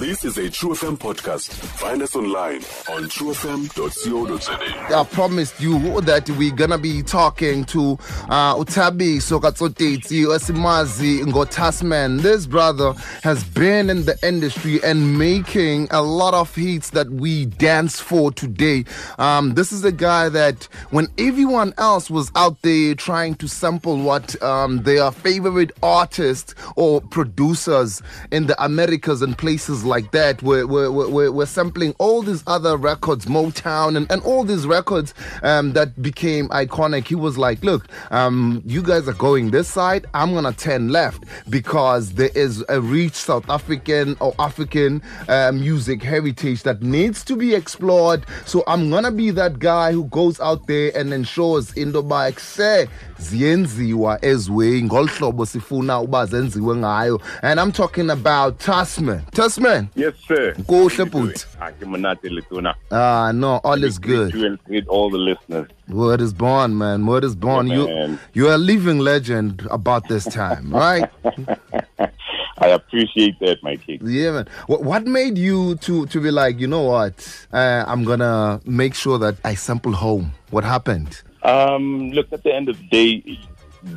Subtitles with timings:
[0.00, 1.50] This is a True FM podcast.
[1.50, 4.96] Find us online on truefm.co.za.
[4.96, 7.98] I promised you that we're gonna be talking to
[8.30, 12.22] uh, Utabiso Katsotetsi Osimazi Ngotasman.
[12.22, 17.44] This brother has been in the industry and making a lot of hits that we
[17.44, 18.86] dance for today.
[19.18, 23.98] Um, this is a guy that when everyone else was out there trying to sample
[23.98, 28.00] what um, their favorite artists or producers
[28.32, 34.10] in the Americas and places like that were, sampling all these other records, Motown and,
[34.10, 37.08] and all these records um, that became iconic.
[37.08, 40.90] He was like, look, um, you guys are going this side, I'm going to turn
[40.90, 47.24] left because there is a rich South African or African uh, music heritage that needs
[47.24, 48.24] to be explored.
[48.46, 52.32] So I'm going to be that guy who goes out there and ensures into ba
[52.32, 52.88] kuse
[53.18, 59.22] ziyenziwa ezwe ngolu hlobo sifuna uba zenziwe and I'm talking about Thasman.
[59.32, 59.69] Thasman.
[59.94, 60.54] Yes, sir.
[60.68, 61.44] Kuhle bhuti.
[61.78, 62.28] Ke monate.
[62.90, 64.34] Ah, no, all is good.
[64.34, 65.68] You and greet all the listeners.
[65.88, 67.06] Word is born, man.
[67.06, 67.66] Word is born.
[67.66, 71.08] Yeah, you you're a living legend about this time, right?
[72.62, 74.00] I appreciate that, my king.
[74.04, 74.46] yeah, man.
[74.66, 77.14] What, what made you to to be like, you know what?
[77.52, 80.32] Uh, I'm gonna make sure that I sample home.
[80.50, 81.22] What happened?
[81.42, 83.38] Um, look, at the end of the day,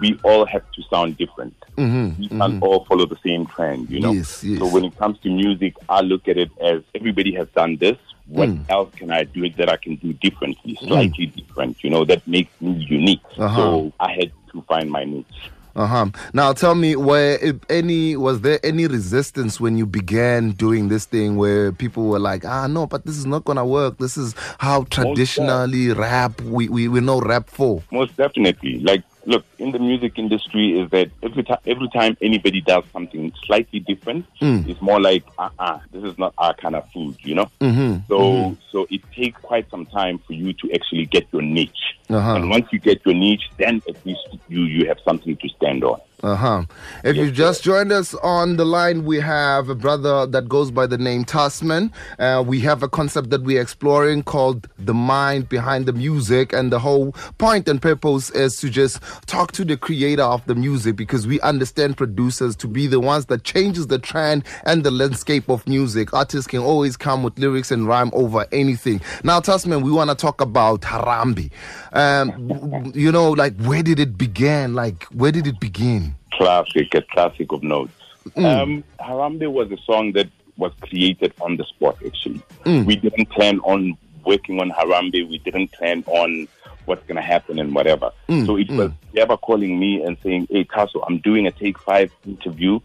[0.00, 1.54] we all have to sound different.
[1.76, 4.12] Mm-hmm, We can't all follow the same trend, you know.
[4.12, 4.58] Yes, yes.
[4.58, 7.96] So when it comes to music, I look at it as everybody has done this.
[8.26, 8.70] What Mm.
[8.70, 11.82] else can I do that I can do differently, slightly different?
[11.82, 13.20] You know, that makes me unique.
[13.36, 13.56] Uh-huh.
[13.56, 15.26] So I had to find my niche.
[15.74, 16.06] Uh huh.
[16.34, 21.06] Now tell me, where if any was there any resistance when you began doing this
[21.06, 23.96] thing where people were like, ah, no, but this is not gonna work.
[23.98, 27.82] This is how traditionally rap we, we, we know rap for.
[27.90, 28.80] Most definitely.
[28.80, 33.32] Like, look, in the music industry, is that every time every time anybody does something
[33.44, 34.68] slightly different, Mm.
[34.68, 37.50] it's more like, uh, uh this is not our kind of food, you know.
[37.60, 37.98] Mm-hmm.
[38.08, 41.96] So, so it takes quite some time for you to actually get your niche.
[42.08, 42.34] Uh-huh.
[42.34, 45.84] And once you get your niche, then at least you you have something to stand
[45.84, 46.00] on.
[46.22, 46.62] Uh huh.
[47.02, 50.86] If you just joined us on the line, we have a brother that goes by
[50.86, 51.90] the name Thasman.
[52.16, 56.70] Uh, we have a concept that we're exploring called the mind behind the music, and
[56.70, 60.94] the whole point and purpose is to just talk to the creator of the music
[60.94, 65.48] because we understand producers to be the ones that changes the trend and the landscape
[65.48, 66.14] of music.
[66.14, 69.00] Artists can always come with lyrics and rhyme over anything.
[69.24, 71.50] Now, Thasman, we want to talk about Harambe.
[71.92, 74.74] Um, you know, like where did it begin?
[74.74, 76.11] Like where did it begin?
[76.32, 77.92] Classic, a classic of notes.
[78.36, 82.42] Um, Harambe was a song that was created on the spot, actually.
[82.84, 85.28] We didn't plan on working on Harambe.
[85.28, 86.46] We didn't plan on
[86.84, 88.10] what's going to happen and whatever.
[88.46, 92.12] so it was Jabba calling me and saying, Hey, Tasso, I'm doing a Take Five
[92.26, 92.78] interview.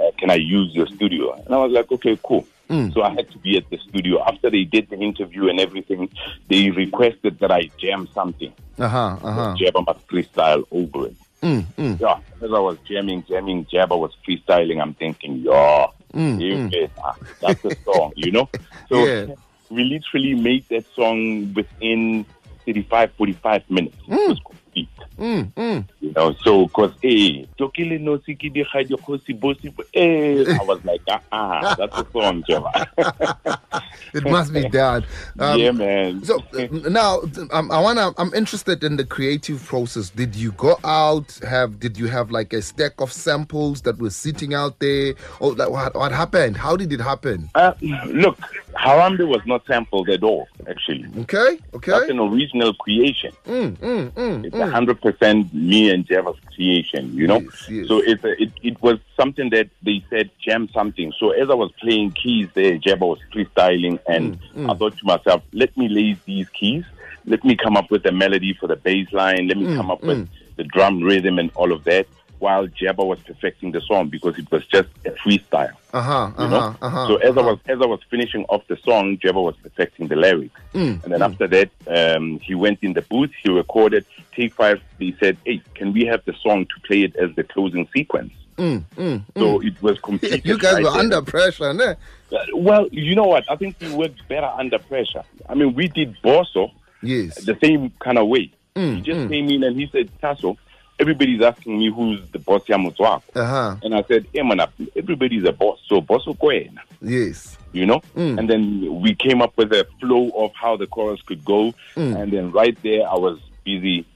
[0.00, 1.32] Uh, can I use your studio?
[1.32, 2.46] And I was like, Okay, cool.
[2.92, 4.22] So I had to be at the studio.
[4.24, 6.08] After they did the interview and everything,
[6.48, 8.52] they requested that I jam something.
[8.78, 9.16] Uh huh.
[9.22, 9.54] Uh huh.
[9.58, 11.16] Jabba must freestyle over it.
[11.44, 12.00] Mm, mm.
[12.00, 14.80] Yeah, as I was jamming, jamming, Jabba was freestyling.
[14.80, 18.48] I'm thinking, yeah, Mm, you get- ah, that's the song, you know?
[18.88, 19.34] So Yeah.
[19.70, 22.24] we literally made that song within
[22.66, 23.96] 35, 45 minutes.
[24.08, 24.38] It was
[24.74, 24.88] complete.
[25.18, 25.88] Mm, mm.
[26.00, 30.64] You know, so because hey, Tokile no siki di khaji khosi bosi bo- eh, I
[30.64, 33.60] was like, ah, ah that's the song, Jabba.
[34.14, 35.04] It must be done.
[35.40, 36.24] Um, yeah, man.
[36.24, 38.12] So uh, now, um, I wanna.
[38.16, 40.10] I'm interested in the creative process.
[40.10, 41.38] Did you go out?
[41.42, 45.54] Have did you have like a stack of samples that were sitting out there, or
[45.54, 45.94] like what?
[45.94, 46.56] What happened?
[46.56, 47.50] How did it happen?
[47.54, 48.38] Uh, look,
[48.84, 51.06] Harambe was not sampled at all, actually.
[51.20, 51.92] Okay, okay.
[51.92, 53.32] That's an original creation.
[53.46, 57.40] Mm, mm, mm, It's a hundred percent me and Jabba's creation, you know.
[57.40, 57.88] Yes, yes.
[57.88, 61.12] So it's a, it it was something that they said jam something.
[61.18, 65.04] So as I was playing keys there, Java was freestyling, and Mm, I thought to
[65.06, 66.84] myself, let me lay these keys.
[67.26, 69.48] Let me come up with a melody for the bass line.
[69.48, 70.28] Let me Mm, come up with
[70.58, 72.06] the drum rhythm and all of that.
[72.38, 76.30] While Jabba was perfecting the song because it was just a freestyle, Uh huh.
[76.38, 76.60] you know.
[76.60, 76.74] huh.
[76.82, 77.06] Uh huh.
[77.06, 80.16] so as I was as I was finishing off the song, Jabba was perfecting the
[80.16, 80.60] lyrics.
[80.74, 84.04] Mm, And then after that, um, he went in the booth, he recorded
[84.34, 84.80] Take Five.
[84.98, 88.32] He said, Hey, can we have the song to play it as the closing sequence?
[88.58, 90.44] Mm, mm, So it was completed.
[90.50, 91.84] you guys were under pressure, ne?
[92.32, 93.44] Uh, Well, you know what?
[93.50, 95.22] I think we worked better under pressure.
[95.48, 96.70] I mean, we did Bosso
[97.02, 97.36] Yes.
[97.44, 98.52] the same kind of way.
[98.76, 99.28] Mm, he just mm.
[99.28, 100.56] came in and he said, Tasso,
[100.98, 103.22] everybody's asking me who's the boss Yamutswako.
[103.34, 103.76] Uh huh.
[103.82, 104.60] And I said, hey, man,
[104.96, 105.78] everybody's a boss.
[105.88, 106.78] So, boss Okwena.
[107.02, 107.58] Yes.
[107.72, 108.00] you know.
[108.16, 108.38] Mm.
[108.38, 112.16] And then we came up with a flow of how the chorus could go, Mm.
[112.20, 114.06] and then right there I was busy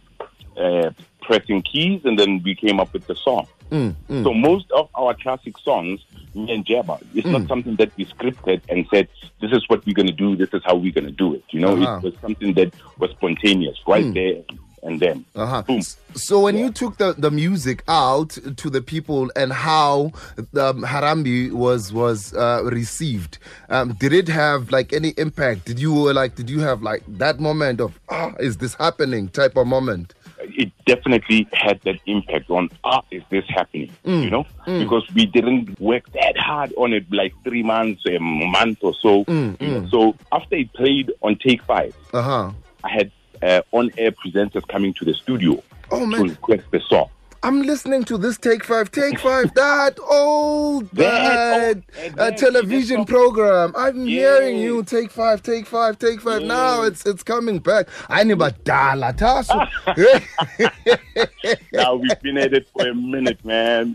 [0.56, 0.90] uh,
[1.22, 3.46] pressing keys, and then we came up with the song.
[3.70, 6.00] So most of our classic songs,
[6.34, 9.08] me and Jabba, it's not something that we scripted and said,
[9.42, 11.44] this is what we're going to do, this is how we're going to do it.
[11.50, 11.98] You know, Uh-huh.
[11.98, 14.42] it was something that was spontaneous right there
[14.82, 15.24] and then.
[15.34, 15.62] Uh-huh.
[15.62, 15.82] Boom.
[16.14, 20.12] So when you took the, the music out to the people and how
[20.56, 23.38] um, Harambe was was uh, received,
[23.68, 25.64] um, did it have like any impact?
[25.66, 29.28] Did you uh, like did you have like that moment of ah is this happening
[29.28, 30.14] type of moment?
[30.40, 35.78] it definitely had that impact on ah is this happening you know because we didn't
[35.80, 39.86] work that hard on it like three months a month or so you know.
[39.90, 42.50] so after it played on take five Uh huh.
[42.84, 43.10] i had
[43.42, 46.22] uh, on-air presenters coming to the studio Oh, to man.
[46.22, 47.08] request the song
[47.40, 53.04] I'm listening to this Take Five, Take Five, that old That uh, old- uh, television
[53.04, 53.72] program.
[53.76, 56.42] I'm hearing you Take Five, Take Five, Take Five.
[56.42, 57.86] Now it's it's coming back.
[58.08, 59.68] I never dala taso.
[61.72, 63.94] now we've been at it for a minute man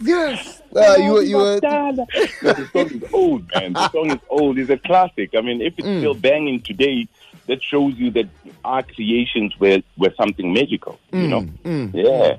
[0.00, 1.60] Yes, uh, you you were.
[1.60, 5.74] the song is old man the song is old it's a classic i mean if
[5.78, 7.06] it's still banging today
[7.46, 8.28] that shows you that
[8.64, 12.36] our creations were, were something magical you mm, know mm, mm, yeah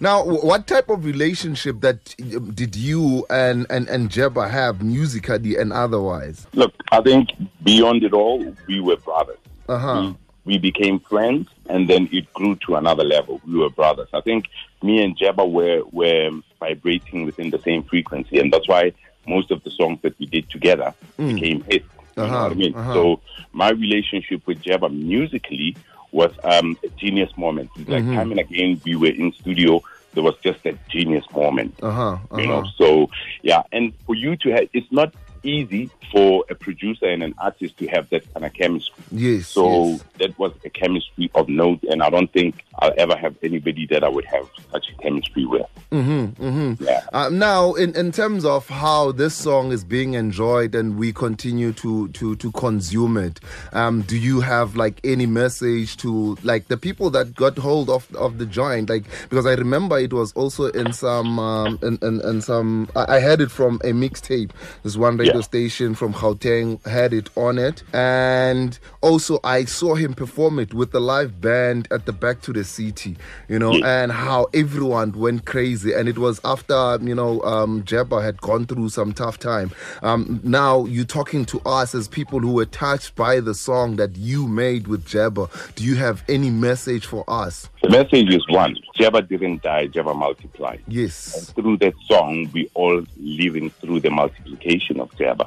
[0.00, 5.56] Now, what type of relationship that uh, did you and and and Jabba have musically
[5.56, 6.46] and otherwise?
[6.54, 7.30] Look, I think
[7.62, 9.38] beyond it all, we were brothers.
[9.68, 10.12] Uh huh.
[10.44, 13.40] We, we became friends, and then it grew to another level.
[13.46, 14.08] We were brothers.
[14.12, 14.46] I think
[14.82, 16.30] me and Jabba were were
[16.60, 18.92] vibrating within the same frequency, and that's why
[19.26, 21.88] most of the songs that we did together became hits.
[22.16, 22.74] You know Uh-huh, what I mean?
[22.74, 22.92] uh-huh.
[22.94, 23.20] So
[23.52, 25.76] my relationship with Jabba musically
[26.12, 27.70] was um, a genius moment.
[27.76, 29.82] It's Like time and again, we were in studio.
[30.14, 32.16] There was just a genius moment Uh huh.
[32.38, 33.08] you know so
[33.42, 35.12] yeah and for you to have it's not
[35.48, 39.48] easy for a producer and an artist to have that kind of chemistry Yes.
[39.48, 40.04] so yes.
[40.18, 44.04] that was a chemistry of note and i don't think i'll ever have anybody that
[44.04, 46.84] i would have such a chemistry with mm-hmm, mm-hmm.
[46.84, 51.12] yeah Uh, now, in, in terms of how this song is being enjoyed and we
[51.12, 53.40] continue to to to consume it,
[53.72, 58.12] um, do you have like any message to like the people that got hold of
[58.14, 58.90] of the joint?
[58.90, 63.16] Like because I remember it was also in some um, in, in, in some I
[63.16, 64.50] I heard it from a mixtape.
[64.82, 65.42] This one radio Yeah.
[65.42, 70.92] station from Gauteng had it on it, and also I saw him perform it with
[70.92, 73.16] the live band at the Back to the City.
[73.48, 74.02] You know, Yeah.
[74.02, 75.92] and how everyone went crazy.
[75.92, 79.70] And it was after, you know, um, Jabba had gone through some tough time.
[80.02, 84.16] Um, now you're talking to us as people who were touched by the song that
[84.16, 85.48] you made with Jabba.
[85.74, 87.68] Do you have any message for us?
[87.86, 91.52] The message is one jabba didn't die jabba multiplied Yes.
[91.54, 95.46] through that song we all living through the multiplication of jabba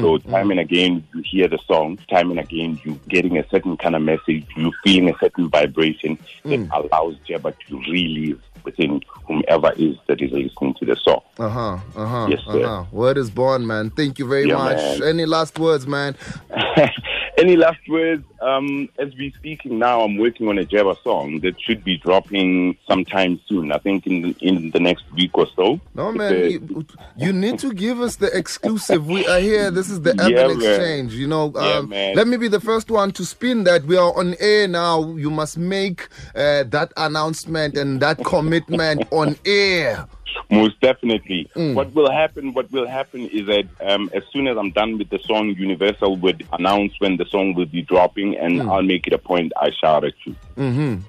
[0.00, 3.76] so time and again you hear the song time and again you getting a certain
[3.76, 9.72] kind of message you feeling a certain vibration that allows jabba to relive within whomever
[9.76, 11.78] is that is listening to the song Uh huh.
[11.94, 12.26] Uh huh.
[12.28, 12.64] Yes, sir.
[12.64, 12.84] uh-huh.
[12.90, 13.90] Word is born, man.
[13.90, 14.76] Thank you very Yeah, much.
[14.78, 15.02] man.
[15.04, 16.16] Any last words, man?
[17.38, 18.24] Any last words?
[18.40, 22.76] Um, as we speaking now, I'm working on a Jabba song that should be dropping
[22.88, 23.72] sometime soon.
[23.72, 25.80] I think in the, in the next week or so.
[25.94, 26.50] No, man.
[26.50, 26.86] You,
[27.16, 29.06] you need to give us the exclusive.
[29.06, 29.70] We are here.
[29.70, 30.68] This is the Yeah, Urban man.
[30.68, 31.14] Exchange.
[31.14, 33.84] You know, Yeah, um, let me be the first one to spin that.
[33.84, 35.14] We are on air now.
[35.16, 40.06] You must make uh, that announcement and that commitment on air.
[40.50, 41.50] Most definitely.
[41.56, 41.74] Mm.
[41.74, 42.52] What will happen?
[42.54, 46.16] What will happen is that um, as soon as I'm done with the song, Universal
[46.18, 48.70] would announce when the song will be dropping, and Mm.
[48.72, 49.52] I'll make it a point.
[49.60, 50.34] I shout at you.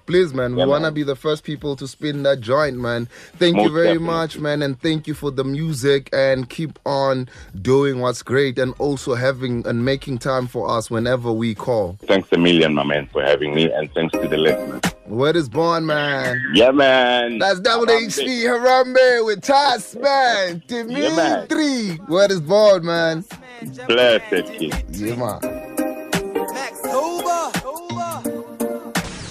[0.06, 0.94] Please, man, we want to man.
[0.94, 3.08] be the first people to spin that joint, man.
[3.38, 4.06] Thank you very definitely.
[4.08, 7.30] much, man, and thank you for the music and keep on
[7.62, 11.98] doing what's great and also having and making time for us whenever we call.
[12.06, 14.82] Thanks a million, my man, for having me, and thanks to the listeners.
[15.08, 16.42] Word is born, man.
[16.54, 17.40] Yeah, man.
[17.40, 18.08] That's Double Harambe.
[18.08, 20.62] HC Harambe with Tass, man.
[20.68, 20.84] Yeah,
[21.16, 21.48] man.
[21.48, 21.98] Dimitri.
[22.10, 23.24] Word is born, man.
[23.88, 24.74] Blessed kid.
[24.92, 25.40] Yeah, man.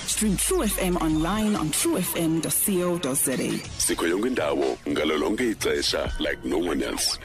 [0.07, 3.37] Stream True FM online on truefm.co.za.
[3.79, 7.19] sikho yonke indawo ngalo ixesha like no one else